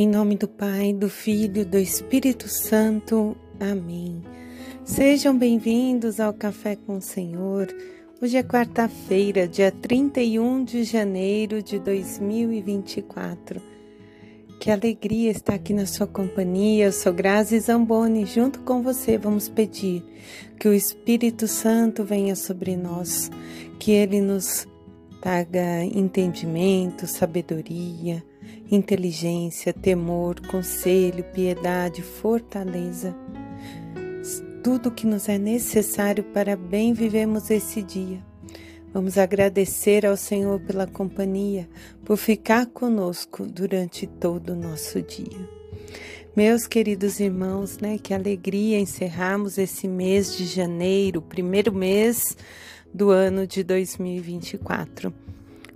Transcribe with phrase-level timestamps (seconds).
[0.00, 3.36] Em nome do Pai, do Filho, do Espírito Santo.
[3.58, 4.22] Amém.
[4.84, 7.66] Sejam bem-vindos ao Café com o Senhor.
[8.22, 13.60] Hoje é quarta-feira, dia 31 de janeiro de 2024.
[14.60, 16.84] Que alegria estar aqui na sua companhia.
[16.84, 18.24] Eu sou Grazi Zamboni.
[18.24, 20.04] Junto com você, vamos pedir
[20.60, 23.32] que o Espírito Santo venha sobre nós,
[23.80, 24.64] que ele nos
[25.20, 28.22] traga entendimento, sabedoria,
[28.70, 33.14] inteligência, temor, conselho, piedade, fortaleza.
[34.62, 38.22] Tudo que nos é necessário para bem vivemos esse dia.
[38.92, 41.68] Vamos agradecer ao Senhor pela companhia,
[42.04, 45.48] por ficar conosco durante todo o nosso dia.
[46.34, 52.36] Meus queridos irmãos, né, que alegria encerrarmos esse mês de janeiro, primeiro mês
[52.94, 55.12] do ano de 2024.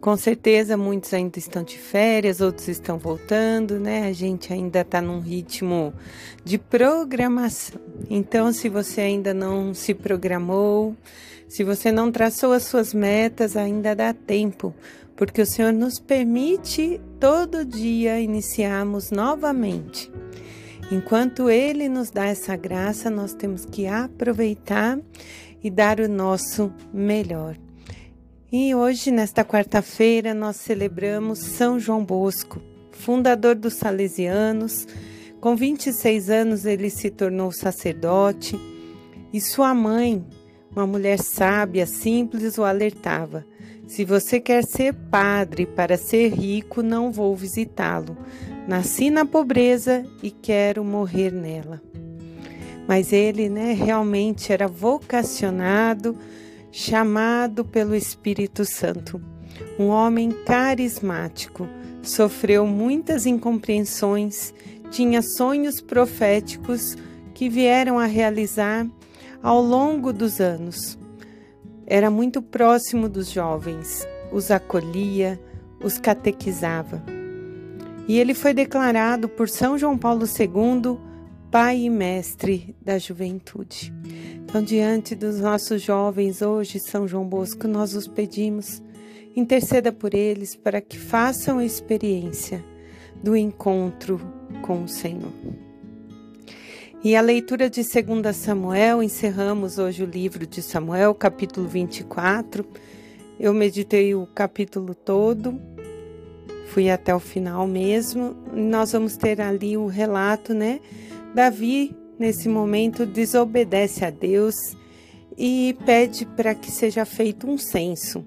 [0.00, 4.06] Com certeza, muitos ainda estão de férias, outros estão voltando, né?
[4.06, 5.92] A gente ainda está num ritmo
[6.42, 7.78] de programação.
[8.08, 10.96] Então, se você ainda não se programou,
[11.46, 14.74] se você não traçou as suas metas, ainda dá tempo,
[15.14, 20.10] porque o Senhor nos permite todo dia iniciarmos novamente.
[20.90, 24.98] Enquanto Ele nos dá essa graça, nós temos que aproveitar
[25.62, 27.54] e dar o nosso melhor.
[28.52, 34.88] E hoje, nesta quarta-feira, nós celebramos São João Bosco, fundador dos Salesianos.
[35.40, 38.58] Com 26 anos, ele se tornou sacerdote
[39.32, 40.26] e sua mãe,
[40.72, 43.46] uma mulher sábia, simples, o alertava:
[43.86, 48.16] Se você quer ser padre para ser rico, não vou visitá-lo.
[48.66, 51.80] Nasci na pobreza e quero morrer nela.
[52.88, 56.18] Mas ele, né, realmente era vocacionado
[56.72, 59.20] chamado pelo Espírito Santo.
[59.78, 61.68] Um homem carismático,
[62.02, 64.54] sofreu muitas incompreensões,
[64.90, 66.96] tinha sonhos proféticos
[67.34, 68.86] que vieram a realizar
[69.42, 70.98] ao longo dos anos.
[71.86, 75.40] Era muito próximo dos jovens, os acolhia,
[75.82, 77.02] os catequizava.
[78.06, 80.98] E ele foi declarado por São João Paulo II
[81.50, 83.92] pai e mestre da juventude.
[84.44, 88.80] Então, diante dos nossos jovens hoje, São João Bosco, nós os pedimos,
[89.34, 92.64] interceda por eles para que façam a experiência
[93.22, 94.20] do encontro
[94.62, 95.32] com o Senhor.
[97.02, 102.64] E a leitura de 2 Samuel, encerramos hoje o livro de Samuel, capítulo 24.
[103.40, 105.60] Eu meditei o capítulo todo,
[106.66, 108.36] fui até o final mesmo.
[108.52, 110.78] Nós vamos ter ali o relato, né?
[111.34, 114.54] Davi nesse momento, desobedece a Deus
[115.38, 118.22] e pede para que seja feito um censo.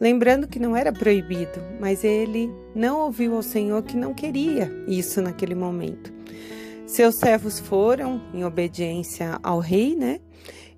[0.00, 5.20] Lembrando que não era proibido, mas ele não ouviu ao Senhor que não queria isso
[5.20, 6.12] naquele momento.
[6.86, 10.20] Seus servos foram em obediência ao rei, né?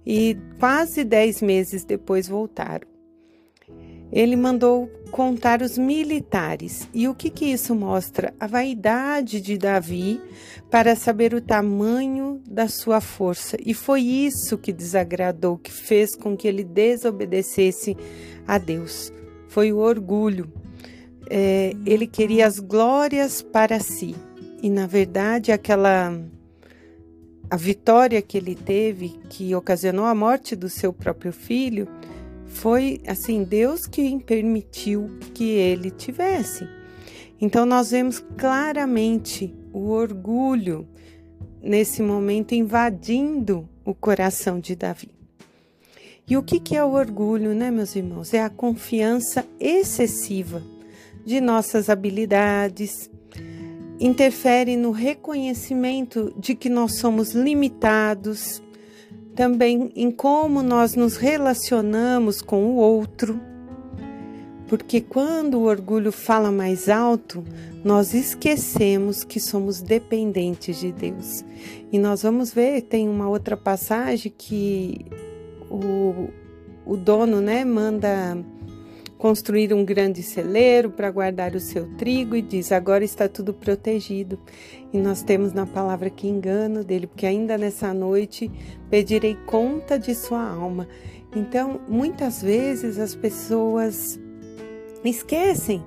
[0.04, 2.91] E quase dez meses depois voltaram
[4.12, 6.86] ele mandou contar os militares.
[6.92, 8.34] E o que, que isso mostra?
[8.38, 10.20] A vaidade de Davi
[10.70, 13.56] para saber o tamanho da sua força.
[13.64, 17.96] E foi isso que desagradou, que fez com que ele desobedecesse
[18.46, 19.12] a Deus.
[19.48, 20.52] Foi o orgulho.
[21.28, 24.14] É, ele queria as glórias para si.
[24.62, 26.14] E na verdade, aquela
[27.50, 31.86] a vitória que ele teve, que ocasionou a morte do seu próprio filho,
[32.52, 36.68] foi assim Deus que permitiu que ele tivesse.
[37.40, 40.86] Então nós vemos claramente o orgulho
[41.60, 45.10] nesse momento invadindo o coração de Davi.
[46.28, 48.32] E o que, que é o orgulho, né, meus irmãos?
[48.32, 50.62] É a confiança excessiva
[51.24, 53.10] de nossas habilidades,
[53.98, 58.62] interfere no reconhecimento de que nós somos limitados,
[59.34, 63.40] também em como nós nos relacionamos com o outro.
[64.68, 67.44] Porque quando o orgulho fala mais alto,
[67.84, 71.44] nós esquecemos que somos dependentes de Deus.
[71.90, 75.04] E nós vamos ver, tem uma outra passagem que
[75.70, 76.28] o,
[76.86, 78.38] o dono né, manda
[79.22, 84.36] construir um grande celeiro para guardar o seu trigo e diz: agora está tudo protegido.
[84.92, 88.50] E nós temos na palavra que engano dele, porque ainda nessa noite
[88.90, 90.88] pedirei conta de sua alma.
[91.36, 94.18] Então, muitas vezes as pessoas
[95.04, 95.84] esquecem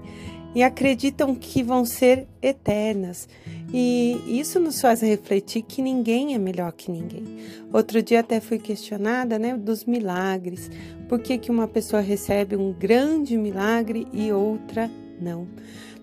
[0.55, 3.27] e acreditam que vão ser eternas.
[3.73, 7.25] E isso nos faz refletir que ninguém é melhor que ninguém.
[7.73, 10.71] Outro dia até fui questionada, né, dos milagres.
[11.09, 14.89] Por que, que uma pessoa recebe um grande milagre e outra
[15.21, 15.47] Não.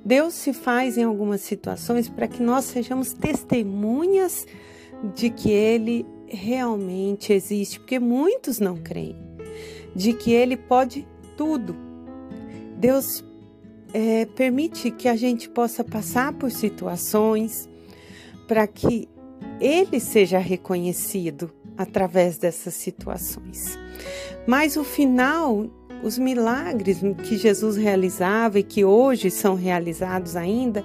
[0.05, 4.47] Deus se faz em algumas situações para que nós sejamos testemunhas
[5.15, 9.17] de que Ele realmente existe, porque muitos não creem,
[9.95, 11.07] de que Ele pode
[11.37, 11.77] tudo.
[12.79, 13.23] Deus
[13.93, 17.69] é, permite que a gente possa passar por situações
[18.49, 19.09] para que
[19.61, 23.79] Ele seja reconhecido através dessas situações.
[24.47, 25.67] Mas o final,
[26.03, 30.85] os milagres que Jesus realizava e que hoje são realizados ainda,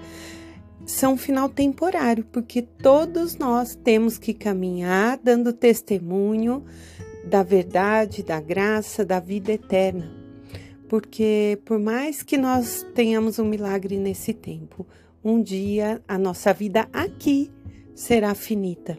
[0.86, 6.64] são um final temporário, porque todos nós temos que caminhar dando testemunho
[7.26, 10.17] da verdade, da graça, da vida eterna.
[10.88, 14.86] Porque por mais que nós tenhamos um milagre nesse tempo,
[15.24, 17.52] um dia a nossa vida aqui
[17.94, 18.98] será finita.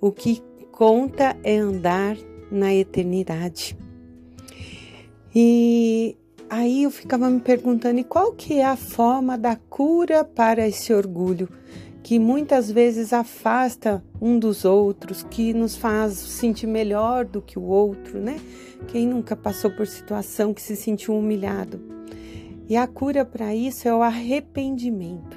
[0.00, 0.42] O que
[0.72, 2.16] conta é andar
[2.50, 3.76] na eternidade.
[5.34, 6.16] E
[6.48, 10.92] aí eu ficava me perguntando, e qual que é a forma da cura para esse
[10.92, 11.48] orgulho
[12.02, 17.62] que muitas vezes afasta um dos outros, que nos faz sentir melhor do que o
[17.62, 18.40] outro, né?
[18.86, 21.80] Quem nunca passou por situação que se sentiu humilhado?
[22.68, 25.36] E a cura para isso é o arrependimento.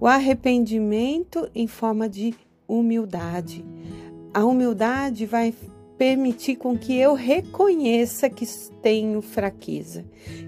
[0.00, 2.34] O arrependimento em forma de
[2.66, 3.64] humildade
[4.34, 5.54] a humildade vai
[5.96, 8.46] permitir com que eu reconheça que
[8.82, 10.04] tenho fraqueza,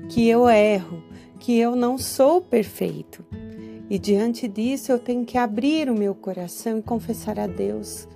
[0.09, 1.03] que eu erro,
[1.39, 3.25] que eu não sou perfeito.
[3.89, 8.09] E diante disso eu tenho que abrir o meu coração e confessar a Deus: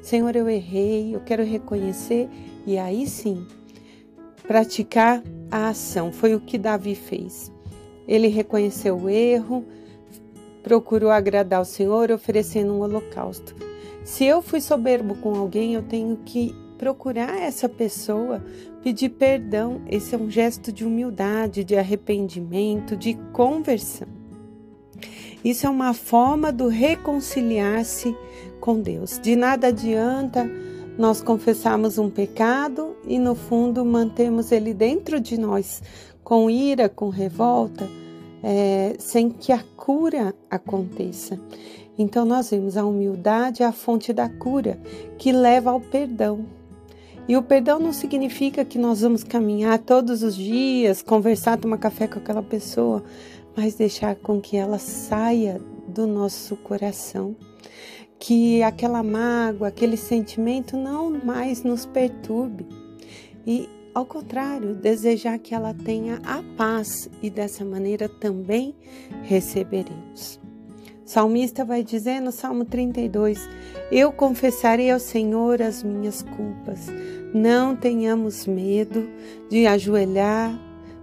[0.00, 2.28] Senhor, eu errei, eu quero reconhecer
[2.66, 3.46] e aí sim
[4.46, 6.12] praticar a ação.
[6.12, 7.52] Foi o que Davi fez.
[8.06, 9.64] Ele reconheceu o erro,
[10.62, 13.54] procurou agradar o Senhor oferecendo um holocausto.
[14.04, 16.52] Se eu fui soberbo com alguém, eu tenho que
[16.82, 18.44] procurar essa pessoa,
[18.82, 19.82] pedir perdão.
[19.88, 24.08] Esse é um gesto de humildade, de arrependimento, de conversão.
[25.44, 28.16] Isso é uma forma do reconciliar-se
[28.58, 29.20] com Deus.
[29.20, 30.50] De nada adianta
[30.98, 35.80] nós confessarmos um pecado e, no fundo, mantemos ele dentro de nós,
[36.24, 37.88] com ira, com revolta,
[38.42, 41.38] é, sem que a cura aconteça.
[41.96, 44.80] Então nós vemos a humildade a fonte da cura,
[45.16, 46.44] que leva ao perdão.
[47.28, 52.08] E o perdão não significa que nós vamos caminhar todos os dias, conversar, tomar café
[52.08, 53.04] com aquela pessoa,
[53.56, 57.36] mas deixar com que ela saia do nosso coração.
[58.18, 62.66] Que aquela mágoa, aquele sentimento não mais nos perturbe.
[63.46, 68.74] E, ao contrário, desejar que ela tenha a paz e dessa maneira também
[69.22, 70.41] receberemos
[71.12, 73.38] salmista vai dizer no Salmo 32:
[73.90, 76.86] Eu confessarei ao Senhor as minhas culpas.
[77.34, 79.06] Não tenhamos medo
[79.50, 80.58] de ajoelhar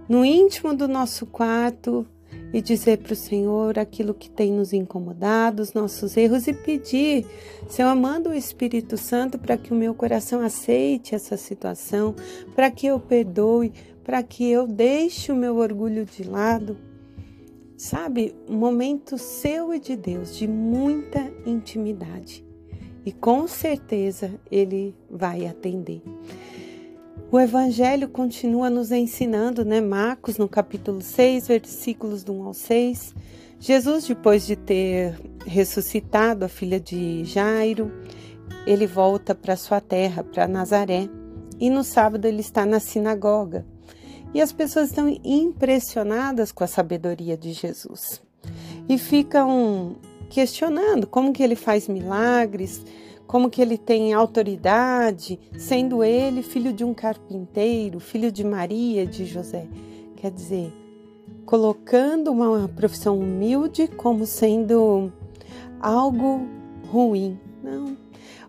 [0.08, 2.04] no íntimo do nosso quarto
[2.52, 7.24] e dizer para o Senhor aquilo que tem nos incomodado, os nossos erros e pedir,
[7.68, 12.16] Senhor, manda o Espírito Santo para que o meu coração aceite essa situação,
[12.56, 13.72] para que eu perdoe,
[14.02, 16.89] para que eu deixe o meu orgulho de lado
[17.80, 22.44] Sabe, um momento seu e de Deus, de muita intimidade.
[23.06, 26.02] E com certeza ele vai atender.
[27.32, 29.80] O Evangelho continua nos ensinando, né?
[29.80, 33.14] Marcos, no capítulo 6, versículos do 1 ao 6.
[33.58, 37.90] Jesus, depois de ter ressuscitado a filha de Jairo,
[38.66, 41.08] ele volta para sua terra, para Nazaré.
[41.58, 43.64] E no sábado ele está na sinagoga.
[44.32, 48.22] E as pessoas estão impressionadas com a sabedoria de Jesus
[48.88, 49.96] e ficam
[50.28, 52.84] questionando como que ele faz milagres,
[53.26, 59.24] como que ele tem autoridade, sendo ele filho de um carpinteiro, filho de Maria, de
[59.24, 59.66] José.
[60.16, 60.72] Quer dizer,
[61.44, 65.12] colocando uma profissão humilde como sendo
[65.80, 66.46] algo
[66.88, 67.38] ruim.
[67.62, 67.96] Não.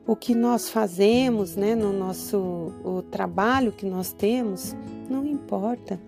[0.06, 2.38] O que nós fazemos, né, no nosso
[2.84, 4.76] o trabalho que nós temos,
[5.12, 6.00] não importa.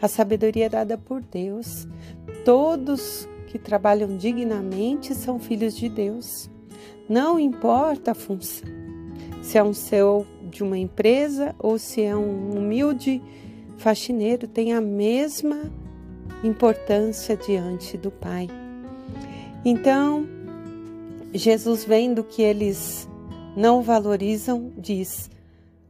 [0.00, 1.88] A sabedoria é dada por Deus.
[2.44, 6.50] Todos que trabalham dignamente são filhos de Deus.
[7.08, 8.68] Não importa a função.
[9.42, 13.22] Se é um CEO de uma empresa ou se é um humilde
[13.78, 15.72] faxineiro, tem a mesma
[16.44, 18.48] importância diante do Pai.
[19.64, 20.26] Então,
[21.34, 23.08] Jesus, vendo que eles
[23.56, 25.30] não valorizam, diz: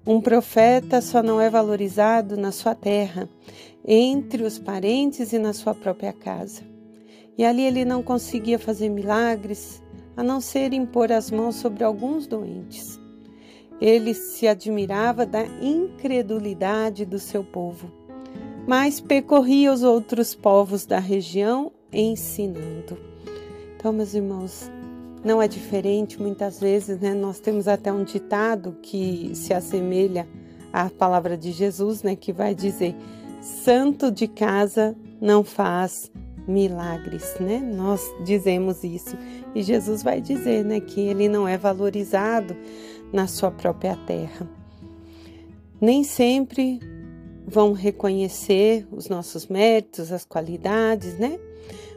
[0.07, 3.29] um profeta só não é valorizado na sua terra,
[3.87, 6.63] entre os parentes e na sua própria casa.
[7.37, 9.83] E ali ele não conseguia fazer milagres,
[10.17, 12.99] a não ser impor as mãos sobre alguns doentes.
[13.81, 17.91] Ele se admirava da incredulidade do seu povo.
[18.67, 22.97] mas percorria os outros povos da região ensinando.
[23.77, 24.71] Então, meus irmãos,
[25.25, 27.13] não é diferente muitas vezes, né?
[27.13, 30.27] Nós temos até um ditado que se assemelha
[30.73, 32.95] à palavra de Jesus, né, que vai dizer:
[33.41, 36.11] santo de casa não faz
[36.49, 37.59] milagres, né?
[37.59, 39.17] Nós dizemos isso.
[39.55, 42.57] E Jesus vai dizer, né, que ele não é valorizado
[43.13, 44.49] na sua própria terra.
[45.81, 46.81] Nem sempre
[47.47, 51.39] vão reconhecer os nossos méritos, as qualidades, né?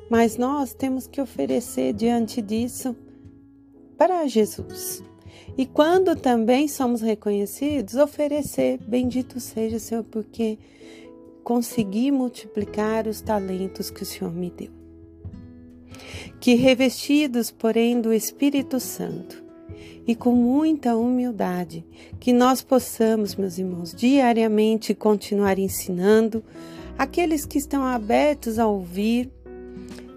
[0.09, 2.95] Mas nós temos que oferecer diante disso
[4.03, 5.01] para Jesus.
[5.57, 10.59] E quando também somos reconhecidos, oferecer, bendito seja, Senhor, porque
[11.41, 14.71] consegui multiplicar os talentos que o Senhor me deu.
[16.41, 19.41] Que revestidos, porém, do Espírito Santo
[20.05, 21.85] e com muita humildade,
[22.19, 26.43] que nós possamos, meus irmãos, diariamente continuar ensinando
[26.97, 29.31] aqueles que estão abertos a ouvir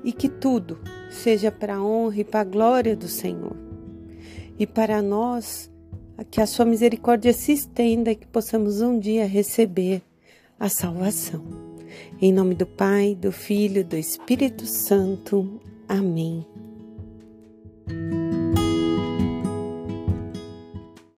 [0.03, 0.77] e que tudo
[1.09, 3.66] seja para a honra e para a glória do Senhor.
[4.59, 5.71] E para nós,
[6.31, 10.03] que a sua misericórdia se estenda e que possamos um dia receber
[10.59, 11.45] a salvação.
[12.21, 15.61] Em nome do Pai, do Filho, do Espírito Santo.
[15.89, 16.45] Amém.